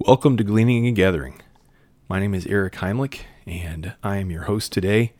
[0.00, 1.40] Welcome to Gleaning and Gathering.
[2.08, 5.12] My name is Eric Himelick, and I am your host today.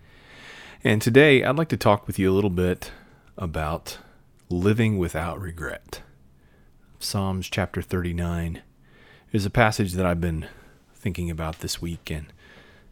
[0.83, 2.91] And today I'd like to talk with you a little bit
[3.39, 3.99] about
[4.51, 6.03] living without regret.
[6.99, 8.63] Psalms chapter 39
[9.31, 10.49] is a passage that I've been
[10.93, 12.27] thinking about this week and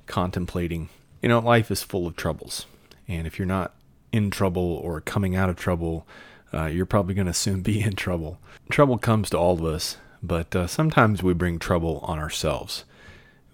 [0.07, 0.89] contemplating.
[1.21, 2.67] You know, life is full of troubles,
[3.09, 3.75] and if you're not
[4.13, 6.07] in trouble or coming out of trouble,
[6.55, 8.39] uh, you're probably going to soon be in trouble.
[8.71, 12.85] Trouble comes to all of us, but uh, sometimes we bring trouble on ourselves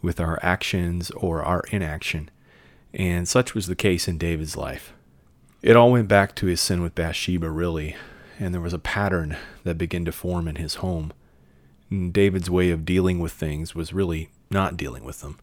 [0.03, 2.31] with our actions or our inaction,
[2.93, 4.93] and such was the case in David's life.
[5.63, 7.97] It all went back to his sin with Bathsheba, really,
[8.39, 11.13] and there was a pattern that began to form in his home.
[11.91, 15.39] And David's way of dealing with things was really not dealing with them.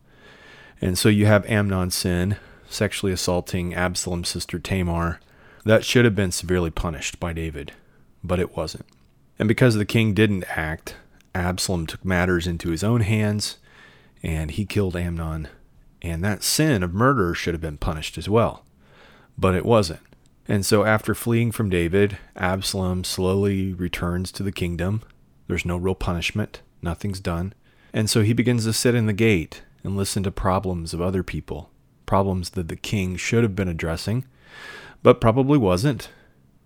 [0.79, 2.37] And so you have Amnon's sin,
[2.69, 5.19] sexually assaulting Absalom's sister Tamar.
[5.65, 7.73] That should have been severely punished by David,
[8.23, 8.85] but it wasn't.
[9.39, 10.95] And because the king didn't act,
[11.35, 13.57] Absalom took matters into his own hands
[14.23, 15.47] and he killed Amnon.
[16.01, 18.63] And that sin of murder should have been punished as well,
[19.37, 20.01] but it wasn't.
[20.47, 25.01] And so, after fleeing from David, Absalom slowly returns to the kingdom.
[25.47, 27.53] There's no real punishment, nothing's done.
[27.91, 31.23] And so he begins to sit in the gate and listen to problems of other
[31.23, 31.71] people,
[32.05, 34.25] problems that the king should have been addressing,
[35.01, 36.09] but probably wasn't.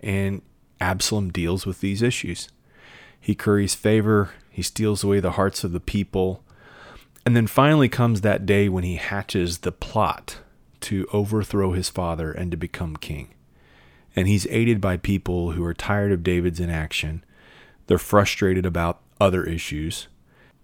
[0.01, 0.41] And
[0.81, 2.49] Absalom deals with these issues.
[3.19, 6.43] He curries favor, he steals away the hearts of the people.
[7.25, 10.39] And then finally comes that day when he hatches the plot
[10.81, 13.33] to overthrow his father and to become king.
[14.17, 17.23] And he's aided by people who are tired of David's inaction.
[17.87, 20.09] They're frustrated about other issues.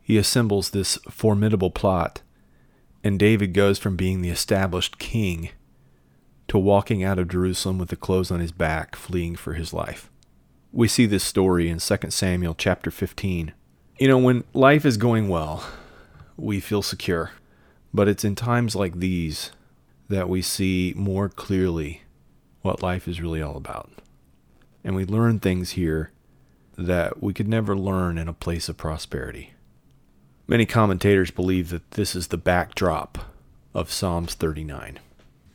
[0.01, 2.21] He assembles this formidable plot,
[3.01, 5.51] and David goes from being the established king
[6.49, 10.11] to walking out of Jerusalem with the clothes on his back, fleeing for his life.
[10.73, 13.53] We see this story in 2 Samuel chapter 15.
[13.97, 15.63] You know, when life is going well,
[16.35, 17.31] we feel secure.
[17.93, 19.51] But it's in times like these
[20.09, 22.01] that we see more clearly
[22.61, 23.89] what life is really all about.
[24.83, 26.11] And we learn things here
[26.77, 29.53] that we could never learn in a place of prosperity.
[30.45, 33.17] Many commentators believe that this is the backdrop
[33.73, 34.99] of Psalms 39.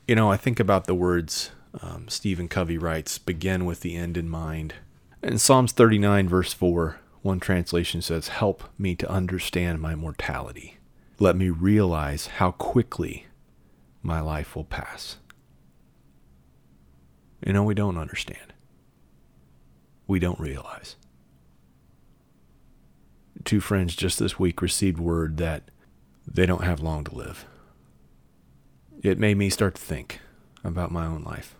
[0.08, 1.50] You know, I think about the words
[1.82, 4.74] um, Stephen Covey writes begin with the end in mind.
[5.22, 10.78] In Psalms 39, verse 4, one translation says, Help me to understand my mortality.
[11.18, 13.26] Let me realize how quickly
[14.02, 15.18] my life will pass.
[17.44, 18.52] You know, we don't understand.
[20.06, 20.96] We don't realize.
[23.44, 25.70] Two friends just this week received word that
[26.26, 27.46] they don't have long to live.
[29.02, 30.20] It made me start to think
[30.62, 31.54] about my own life.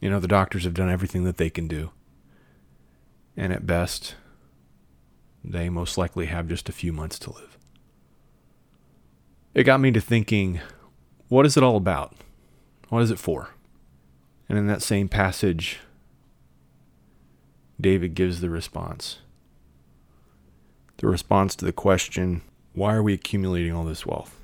[0.00, 1.90] You know, the doctors have done everything that they can do.
[3.36, 4.14] And at best,
[5.44, 7.58] they most likely have just a few months to live.
[9.54, 10.60] It got me to thinking
[11.28, 12.14] what is it all about?
[12.88, 13.50] What is it for?
[14.48, 15.80] And in that same passage,
[17.80, 19.18] David gives the response.
[20.98, 22.42] The response to the question,
[22.72, 24.40] why are we accumulating all this wealth?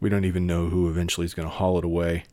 [0.00, 2.24] We don't even know who eventually is going to haul it away.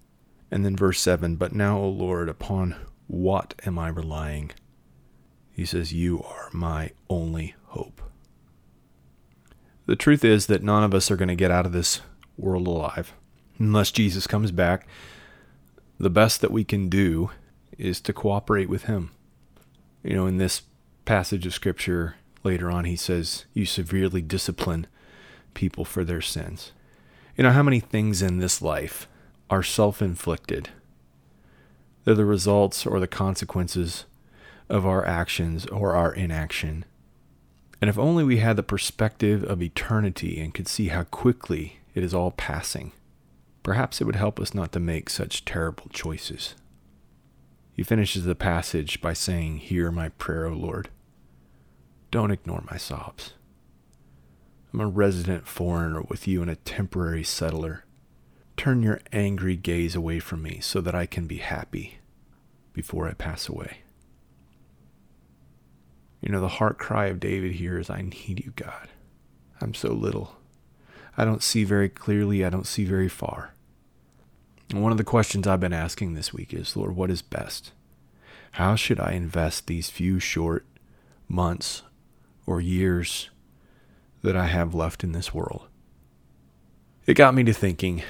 [0.52, 2.76] And then verse 7 But now, O Lord, upon
[3.08, 4.52] what am I relying?
[5.58, 8.00] He says, You are my only hope.
[9.88, 12.02] The truth is that none of us are going to get out of this
[12.38, 13.12] world alive
[13.58, 14.88] unless Jesus comes back.
[16.00, 17.32] The best that we can do
[17.76, 19.10] is to cooperate with Him.
[20.04, 20.62] You know, in this
[21.06, 24.86] passage of Scripture later on, he says, You severely discipline
[25.56, 26.72] people for their sins.
[27.36, 29.08] You know, how many things in this life
[29.50, 30.70] are self inflicted?
[32.04, 34.06] They're the results or the consequences
[34.70, 36.86] of our actions or our inaction.
[37.82, 42.04] And if only we had the perspective of eternity and could see how quickly it
[42.04, 42.92] is all passing,
[43.64, 46.56] perhaps it would help us not to make such terrible choices.
[47.74, 50.90] He finishes the passage by saying, Hear my prayer, O Lord.
[52.10, 53.34] Don't ignore my sobs.
[54.74, 57.86] I'm a resident foreigner with you and a temporary settler.
[58.58, 62.00] Turn your angry gaze away from me so that I can be happy
[62.74, 63.80] before I pass away.
[66.22, 68.90] You know, the heart cry of David here is, I need you, God.
[69.62, 70.36] I'm so little.
[71.18, 72.46] I don't see very clearly.
[72.46, 73.54] I don't see very far.
[74.70, 77.72] And one of the questions I've been asking this week is, Lord, what is best?
[78.52, 80.66] How should I invest these few short
[81.28, 81.84] months
[82.46, 83.30] or years
[84.24, 85.68] that I have left in this world?
[87.06, 88.04] It got me to thinking,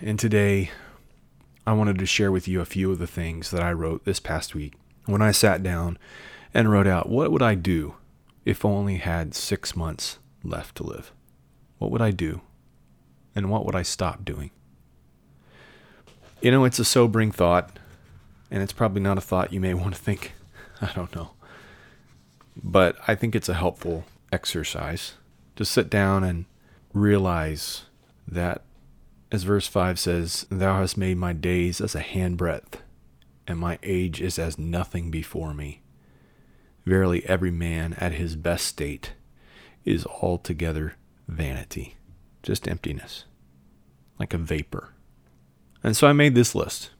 [0.00, 0.70] and today
[1.66, 4.18] I wanted to share with you a few of the things that I wrote this
[4.18, 4.74] past week
[5.06, 5.98] when I sat down
[6.52, 7.94] and wrote out what would I do
[8.44, 11.12] if only had six months left to live?
[11.78, 12.40] What would I do?
[13.34, 14.50] And what would I stop doing?
[16.40, 17.78] You know, it's a sobering thought,
[18.50, 20.32] and it's probably not a thought you may want to think.
[20.80, 21.32] I don't know.
[22.56, 25.14] But I think it's a helpful exercise
[25.56, 26.46] to sit down and
[26.92, 27.84] realize
[28.26, 28.62] that,
[29.30, 32.80] as verse 5 says, Thou hast made my days as a handbreadth,
[33.46, 35.79] and my age is as nothing before me.
[36.86, 39.12] Verily, every man at his best state
[39.84, 40.94] is altogether
[41.28, 41.96] vanity,
[42.42, 43.24] just emptiness,
[44.18, 44.90] like a vapor.
[45.82, 46.90] And so I made this list.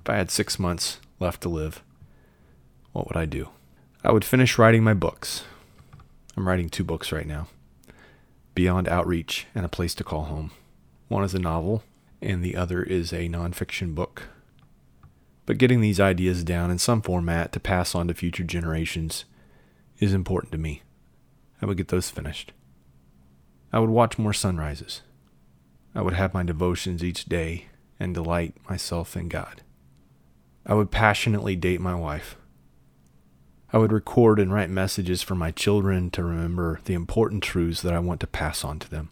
[0.00, 1.82] If I had six months left to live,
[2.92, 3.48] what would I do?
[4.04, 5.44] I would finish writing my books.
[6.36, 7.48] I'm writing two books right now
[8.54, 10.50] Beyond Outreach and A Place to Call Home.
[11.08, 11.82] One is a novel,
[12.22, 14.24] and the other is a nonfiction book.
[15.46, 19.24] But getting these ideas down in some format to pass on to future generations
[19.98, 20.82] is important to me.
[21.62, 22.52] I would get those finished.
[23.72, 25.02] I would watch more sunrises.
[25.94, 27.66] I would have my devotions each day
[27.98, 29.62] and delight myself in God.
[30.66, 32.36] I would passionately date my wife.
[33.72, 37.94] I would record and write messages for my children to remember the important truths that
[37.94, 39.10] I want to pass on to them.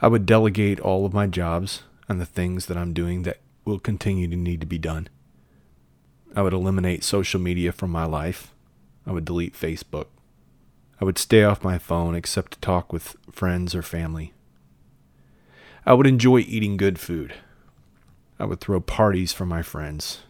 [0.00, 3.38] I would delegate all of my jobs and the things that I'm doing that
[3.68, 5.08] will continue to need to be done.
[6.34, 8.54] I would eliminate social media from my life.
[9.06, 10.06] I would delete Facebook.
[11.00, 14.32] I would stay off my phone except to talk with friends or family.
[15.86, 17.34] I would enjoy eating good food.
[18.38, 20.22] I would throw parties for my friends,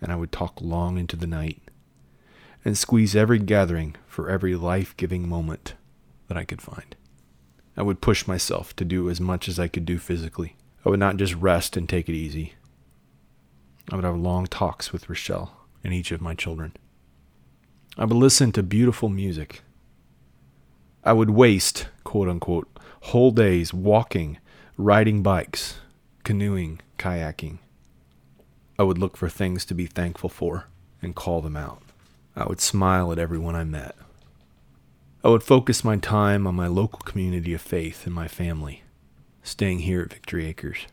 [0.00, 1.62] and I would talk long into the night
[2.64, 5.74] and squeeze every gathering for every life giving moment
[6.26, 6.96] that I could find.
[7.76, 10.56] I would push myself to do as much as I could do physically.
[10.88, 12.54] I would not just rest and take it easy.
[13.92, 15.54] I would have long talks with Rochelle
[15.84, 16.74] and each of my children.
[17.98, 19.60] I would listen to beautiful music
[21.04, 22.68] I would waste, quote unquote,
[23.02, 24.38] whole days walking,
[24.78, 25.78] riding bikes,
[26.24, 27.58] canoeing, kayaking.
[28.78, 30.68] I would look for things to be thankful for
[31.02, 31.82] and call them out.
[32.34, 33.94] I would smile at everyone I met.
[35.22, 38.84] I would focus my time on my local community of faith and my family,
[39.48, 40.86] staying here at Victory Acres.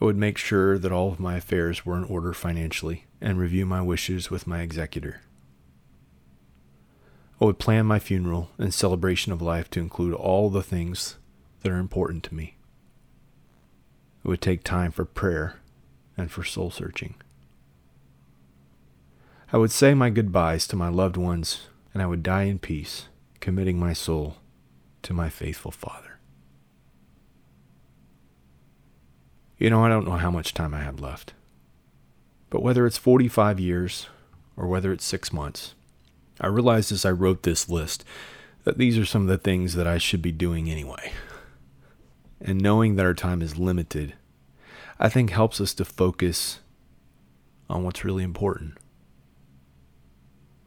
[0.00, 3.66] I would make sure that all of my affairs were in order financially and review
[3.66, 5.20] my wishes with my executor.
[7.40, 11.16] I would plan my funeral and celebration of life to include all the things
[11.62, 12.56] that are important to me.
[14.24, 15.60] I would take time for prayer
[16.16, 17.14] and for soul searching.
[19.52, 23.08] I would say my goodbyes to my loved ones, and I would die in peace,
[23.40, 24.36] committing my soul
[25.02, 26.07] to my faithful Father.
[29.58, 31.34] You know, I don't know how much time I have left.
[32.48, 34.06] But whether it's 45 years
[34.56, 35.74] or whether it's six months,
[36.40, 38.04] I realized as I wrote this list
[38.62, 41.12] that these are some of the things that I should be doing anyway.
[42.40, 44.14] And knowing that our time is limited,
[45.00, 46.60] I think helps us to focus
[47.68, 48.78] on what's really important.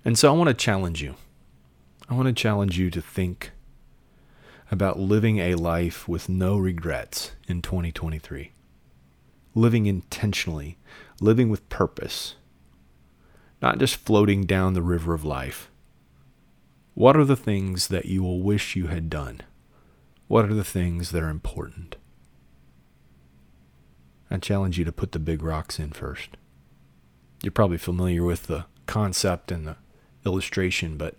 [0.04, 1.16] And so I want to challenge you.
[2.10, 3.52] I want to challenge you to think
[4.70, 8.52] about living a life with no regrets in 2023.
[9.54, 10.78] Living intentionally,
[11.20, 12.36] living with purpose
[13.62, 15.70] not just floating down the river of life.
[16.94, 19.42] What are the things that you will wish you had done?
[20.28, 21.96] What are the things that are important?
[24.30, 26.30] I challenge you to put the big rocks in first.
[27.44, 29.78] You're probably familiar with the concept and the
[30.26, 31.16] illustration, but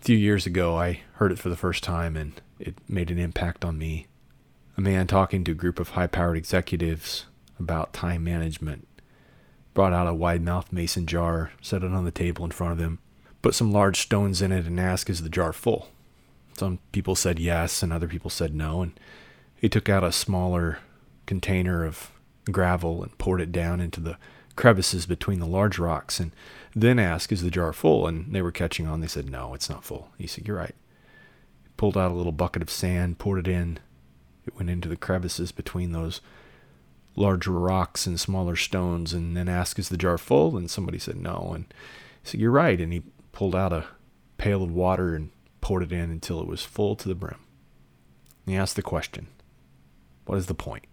[0.00, 3.18] a few years ago I heard it for the first time and it made an
[3.18, 4.06] impact on me.
[4.76, 7.26] A man talking to a group of high powered executives
[7.58, 8.86] about time management
[9.76, 12.78] brought out a wide mouthed mason jar, set it on the table in front of
[12.78, 12.98] him,
[13.42, 15.90] put some large stones in it, and asked, Is the jar full?
[16.56, 18.80] Some people said yes, and other people said no.
[18.80, 18.98] And
[19.54, 20.78] he took out a smaller
[21.26, 22.10] container of
[22.50, 24.16] gravel and poured it down into the
[24.56, 26.32] crevices between the large rocks, and
[26.74, 28.06] then asked, Is the jar full?
[28.06, 29.02] And they were catching on.
[29.02, 30.08] They said, No, it's not full.
[30.16, 30.74] He said, You're right.
[31.64, 33.78] He pulled out a little bucket of sand, poured it in.
[34.46, 36.22] It went into the crevices between those
[37.16, 40.56] larger rocks and smaller stones and then asked, Is the jar full?
[40.56, 41.52] And somebody said no.
[41.54, 41.64] And
[42.22, 42.80] he said, You're right.
[42.80, 43.86] And he pulled out a
[44.36, 45.30] pail of water and
[45.60, 47.40] poured it in until it was full to the brim.
[48.44, 49.28] And he asked the question,
[50.26, 50.84] What is the point?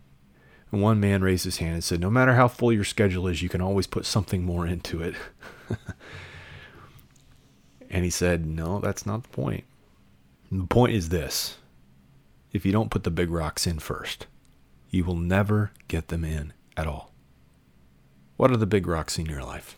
[0.72, 3.44] And one man raised his hand and said, No matter how full your schedule is,
[3.44, 5.16] you can always put something more into it.
[7.90, 9.66] and he said, No, that's not the point.
[10.52, 11.58] the point is this
[12.54, 14.28] if you don't put the big rocks in first,
[14.94, 17.12] you will never get them in at all.
[18.38, 19.78] What are the big rocks in your life?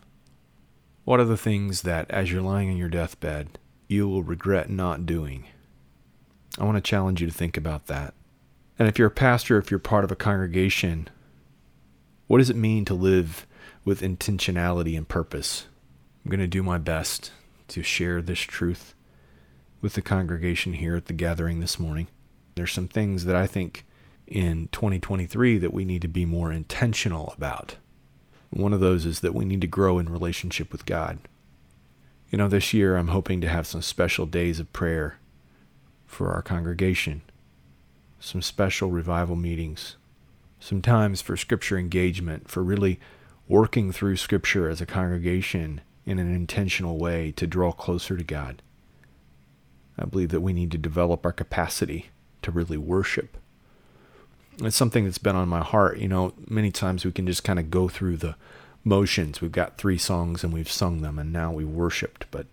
[1.05, 3.57] What are the things that, as you're lying on your deathbed,
[3.87, 5.45] you will regret not doing
[6.57, 8.13] I want to challenge you to think about that.
[8.79, 11.09] And if you're a pastor, if you're part of a congregation,
[12.27, 13.45] what does it mean to live
[13.83, 15.65] with intentionality and purpose?
[16.23, 17.31] I'm going to do my best
[17.69, 18.93] to share this truth
[19.81, 22.07] with the congregation here at the gathering this morning.
[22.55, 23.85] There's some things that I think
[24.27, 27.75] in 2023 that we need to be more intentional about.
[28.49, 31.19] One of those is that we need to grow in relationship with God.
[32.29, 35.19] You know, this year I'm hoping to have some special days of prayer
[36.05, 37.21] for our congregation,
[38.19, 39.95] some special revival meetings,
[40.59, 42.99] some times for scripture engagement, for really
[43.47, 48.61] working through scripture as a congregation in an intentional way to draw closer to God.
[49.97, 52.07] I believe that we need to develop our capacity
[52.41, 53.37] to really worship.
[54.61, 55.97] It's something that's been on my heart.
[55.97, 58.35] You know, many times we can just kind of go through the
[58.83, 59.41] motions.
[59.41, 62.45] We've got three songs and we've sung them and now we worshiped, but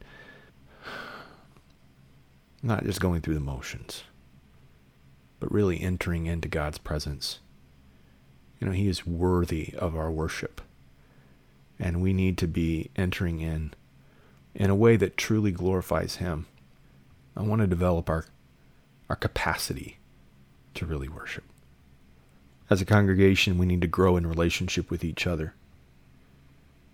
[2.63, 4.05] not just going through the motions,
[5.41, 7.41] but really entering into God's presence.
[8.61, 10.61] You know, He is worthy of our worship.
[11.79, 13.75] And we need to be entering in
[14.55, 16.47] in a way that truly glorifies Him.
[17.37, 18.27] I want to develop our,
[19.09, 19.99] our capacity
[20.75, 21.45] to really worship.
[22.71, 25.55] As a congregation, we need to grow in relationship with each other.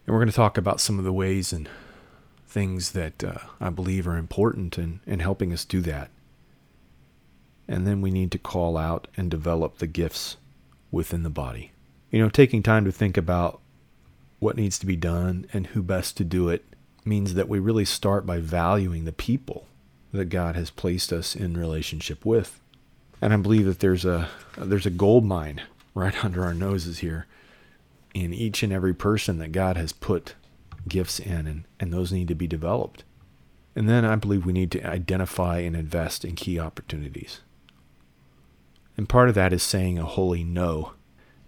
[0.07, 1.69] And we're going to talk about some of the ways and
[2.47, 6.11] things that uh, I believe are important in, in helping us do that.
[7.69, 10.39] And then we need to call out and develop the gifts
[10.91, 11.73] within the body.
[12.11, 13.61] You know, taking time to think about
[14.39, 16.65] what needs to be done and who best to do it
[17.05, 19.67] means that we really start by valuing the people
[20.13, 22.61] that God has placed us in relationship with.
[23.21, 25.63] And I believe that there's a there's a gold mine
[25.95, 27.27] right under our noses here
[28.15, 30.35] in each and every person that God has put
[30.89, 33.05] gifts in, and, and those need to be developed.
[33.77, 37.41] And then I believe we need to identify and invest in key opportunities.
[38.97, 40.95] And part of that is saying a holy no.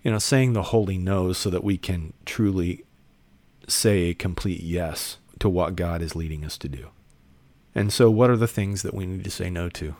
[0.02, 2.84] You know, saying the holy no so that we can truly
[3.66, 6.88] say a complete yes to what God is leading us to do.
[7.74, 9.96] And so, what are the things that we need to say no to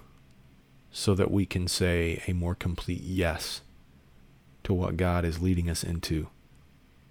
[0.93, 3.61] so that we can say a more complete yes
[4.65, 6.29] to what God is leading us into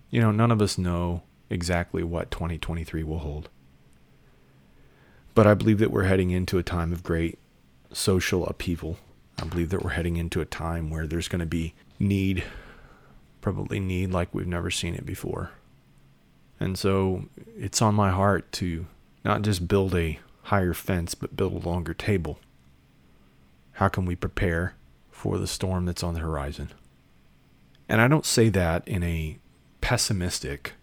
[0.09, 3.49] you know, none of us know exactly what 2023 will hold.
[5.35, 7.37] But I believe that we're heading into a time of great
[7.93, 8.97] social upheaval.
[9.37, 12.43] I believe that we're heading into a time where there's going to be need,
[13.41, 15.51] probably need like we've never seen it before.
[16.59, 17.25] And so
[17.57, 18.87] it's on my heart to
[19.23, 22.39] not just build a higher fence, but build a longer table.
[23.79, 24.75] How can we prepare
[25.09, 26.71] for the storm that's on the horizon?
[27.87, 29.39] And I don't say that in a
[29.79, 30.73] pessimistic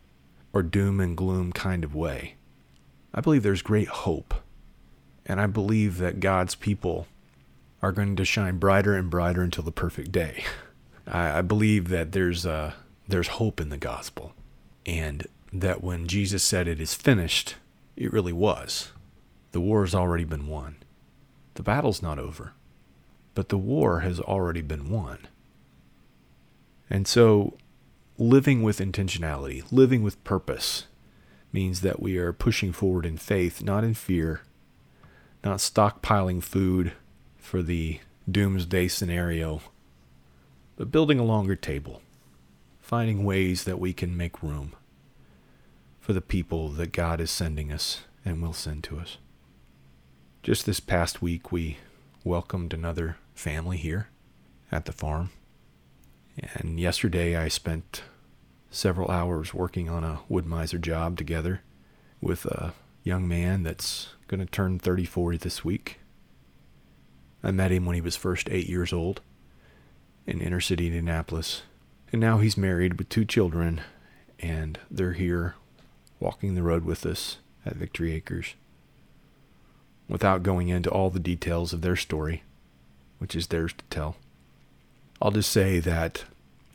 [0.54, 2.36] or doom and gloom kind of way.
[3.12, 4.32] I believe there's great hope.
[5.26, 7.06] And I believe that God's people
[7.82, 10.44] are going to shine brighter and brighter until the perfect day.
[11.06, 12.72] I, I believe that there's, uh,
[13.06, 14.32] there's hope in the gospel.
[14.86, 17.56] And that when Jesus said it is finished,
[17.94, 18.92] it really was.
[19.52, 20.76] The war has already been won.
[21.56, 22.54] The battle's not over,
[23.36, 25.18] but the war has already been won.
[26.88, 27.58] And so
[28.16, 30.86] living with intentionality, living with purpose,
[31.52, 34.40] means that we are pushing forward in faith, not in fear,
[35.44, 36.92] not stockpiling food
[37.36, 39.60] for the doomsday scenario,
[40.76, 42.00] but building a longer table,
[42.80, 44.74] finding ways that we can make room
[46.00, 49.18] for the people that God is sending us and will send to us.
[50.42, 51.76] Just this past week, we
[52.24, 54.08] welcomed another family here
[54.72, 55.30] at the farm.
[56.54, 58.02] And yesterday I spent
[58.70, 61.60] several hours working on a Wood-Mizer job together
[62.20, 62.74] with a
[63.04, 66.00] young man that's going to turn 34 this week.
[67.42, 69.20] I met him when he was first eight years old
[70.26, 71.62] in inner city Indianapolis.
[72.10, 73.80] And now he's married with two children,
[74.40, 75.54] and they're here
[76.18, 78.54] walking the road with us at Victory Acres.
[80.08, 82.42] Without going into all the details of their story,
[83.18, 84.16] which is theirs to tell.
[85.20, 86.25] I'll just say that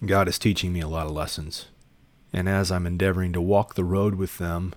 [0.05, 1.67] God is teaching me a lot of lessons.
[2.33, 4.73] And as I'm endeavoring to walk the road with them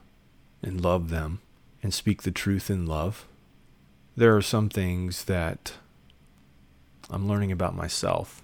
[0.63, 1.41] and love them
[1.83, 3.27] and speak the truth in love,
[4.17, 5.75] there are some things that
[7.11, 8.43] I'm learning about myself.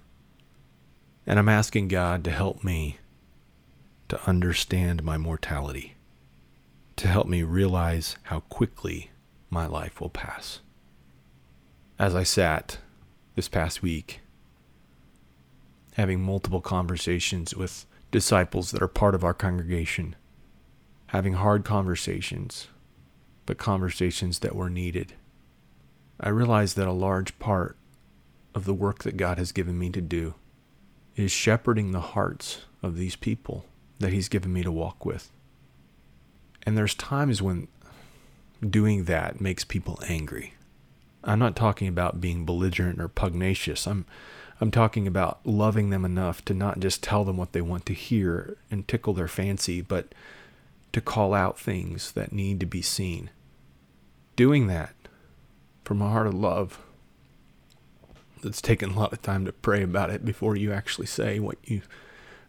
[1.26, 2.98] And I'm asking God to help me
[4.08, 5.94] to understand my mortality,
[6.96, 9.10] to help me realize how quickly
[9.48, 10.60] my life will pass.
[11.98, 12.78] As I sat
[13.40, 14.20] this past week
[15.94, 20.14] having multiple conversations with disciples that are part of our congregation,
[21.06, 22.68] having hard conversations,
[23.46, 25.14] but conversations that were needed.
[26.20, 27.78] I realize that a large part
[28.54, 30.34] of the work that God has given me to do
[31.16, 33.64] is shepherding the hearts of these people
[34.00, 35.32] that He's given me to walk with.
[36.64, 37.68] And there's times when
[38.68, 40.52] doing that makes people angry.
[41.22, 43.86] I'm not talking about being belligerent or pugnacious.
[43.86, 44.06] I'm
[44.60, 47.94] I'm talking about loving them enough to not just tell them what they want to
[47.94, 50.14] hear and tickle their fancy, but
[50.92, 53.30] to call out things that need to be seen.
[54.36, 54.94] Doing that
[55.82, 56.78] from a heart of love
[58.42, 61.58] that's taken a lot of time to pray about it before you actually say what
[61.64, 61.80] you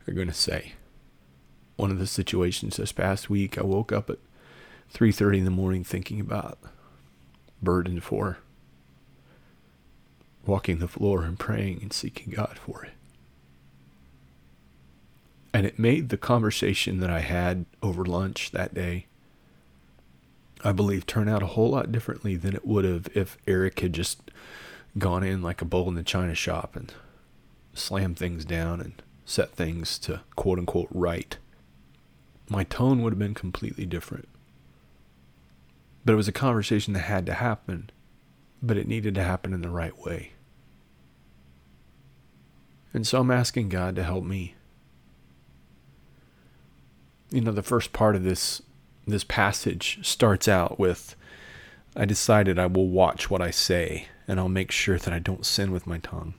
[0.05, 0.73] are going to say.
[1.77, 4.19] One of the situations this past week, I woke up at
[4.93, 6.59] 3:30 in the morning thinking about
[7.61, 8.39] burden for
[10.45, 12.93] walking the floor and praying and seeking God for it.
[15.53, 19.05] And it made the conversation that I had over lunch that day,
[20.63, 23.93] I believe, turn out a whole lot differently than it would have if Eric had
[23.93, 24.31] just
[24.97, 26.93] gone in like a bull in the china shop and
[27.73, 31.37] slammed things down and set things to quote unquote right.
[32.49, 34.27] My tone would have been completely different.
[36.03, 37.89] But it was a conversation that had to happen
[38.61, 40.31] but it needed to happen in the right way.
[42.93, 44.55] And so I'm asking God to help me.
[47.29, 48.61] You know, the first part of this
[49.07, 51.15] this passage starts out with
[51.95, 55.45] I decided I will watch what I say and I'll make sure that I don't
[55.45, 56.35] sin with my tongue.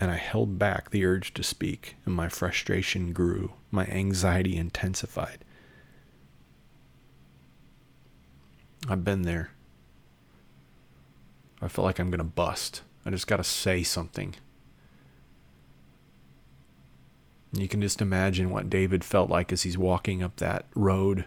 [0.00, 5.44] And I held back the urge to speak, and my frustration grew, my anxiety intensified.
[8.88, 9.50] I've been there.
[11.60, 12.82] I feel like I'm going to bust.
[13.04, 14.34] I just got to say something.
[17.52, 21.24] You can just imagine what David felt like as he's walking up that road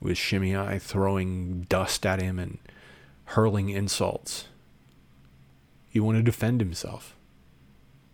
[0.00, 2.58] with Shimei throwing dust at him and
[3.24, 4.46] hurling insults.
[5.88, 7.16] He wanted to defend himself.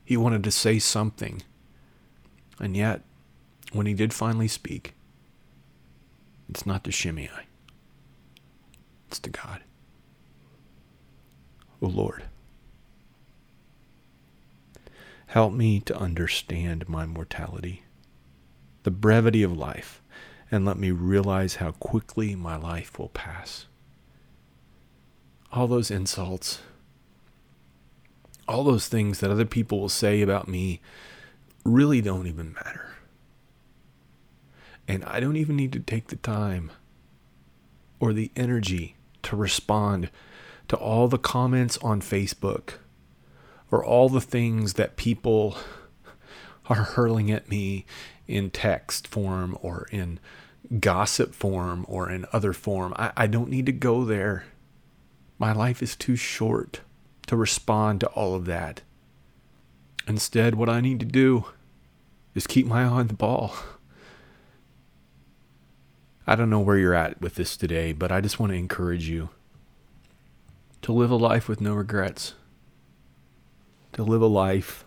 [0.04, 1.42] He wanted to say something.
[2.60, 3.02] And yet,
[3.72, 4.94] when he did finally speak,
[6.48, 7.30] it's not to Shimei,
[9.08, 9.62] it's to God.
[11.82, 12.22] O Lord.
[15.26, 17.82] Help me to understand my mortality,
[18.84, 20.00] the brevity of life,
[20.50, 23.66] and let me realize how quickly my life will pass.
[25.50, 26.60] All those insults,
[28.46, 30.80] all those things that other people will say about me
[31.64, 32.90] really don't even matter.
[34.86, 36.70] And I don't even need to take the time
[38.00, 40.10] or the energy to respond
[40.68, 42.74] to all the comments on Facebook
[43.70, 45.56] or all the things that people
[46.68, 47.84] are hurling at me
[48.26, 50.20] in text form or in
[50.80, 52.94] gossip form or in other form.
[52.96, 54.44] I, I don't need to go there.
[55.38, 56.80] My life is too short
[57.26, 58.82] to respond to all of that.
[60.06, 61.46] Instead, what I need to do
[62.34, 63.54] is keep my eye on the ball.
[66.26, 69.08] I don't know where you're at with this today, but I just want to encourage
[69.08, 69.30] you
[70.82, 72.34] to live a life with no regrets,
[73.92, 74.84] to live a life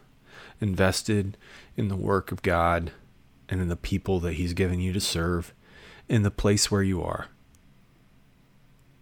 [0.60, 1.38] invested
[1.76, 2.92] in the work of God
[3.50, 5.54] and in the people that He's given you to serve
[6.08, 7.28] in the place where you are,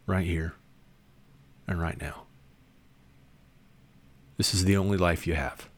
[0.05, 0.53] right here
[1.67, 2.23] and right now.
[4.37, 5.69] This is the only life you have.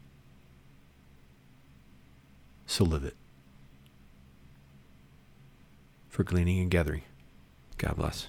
[2.65, 3.15] So live it.
[6.07, 7.03] For gleaning and gathering,
[7.77, 8.27] God bless.